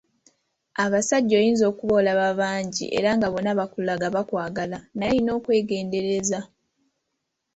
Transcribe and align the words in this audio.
Abasajja 0.83 1.33
oyinza 1.41 1.63
okuba 1.71 1.93
olaba 2.01 2.27
bangi 2.41 2.85
era 2.97 3.09
nga 3.15 3.27
bonna 3.33 3.51
bakulaga 3.59 4.07
bakwagala 4.15 4.77
naye 4.97 5.11
olina 5.13 5.31
okwegendereza. 5.37 6.39